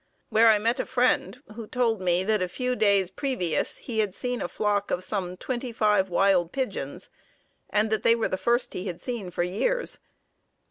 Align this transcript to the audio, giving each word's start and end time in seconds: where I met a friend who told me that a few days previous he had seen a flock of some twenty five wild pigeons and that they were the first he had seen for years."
where 0.29 0.47
I 0.49 0.57
met 0.57 0.79
a 0.79 0.85
friend 0.87 1.39
who 1.53 1.67
told 1.67 2.01
me 2.01 2.23
that 2.23 2.41
a 2.41 2.47
few 2.47 2.75
days 2.75 3.11
previous 3.11 3.77
he 3.77 3.99
had 3.99 4.15
seen 4.15 4.41
a 4.41 4.47
flock 4.47 4.89
of 4.89 5.03
some 5.03 5.37
twenty 5.37 5.71
five 5.71 6.09
wild 6.09 6.51
pigeons 6.51 7.11
and 7.69 7.91
that 7.91 8.01
they 8.01 8.15
were 8.15 8.27
the 8.27 8.35
first 8.35 8.73
he 8.73 8.87
had 8.87 8.99
seen 8.99 9.29
for 9.29 9.43
years." 9.43 9.99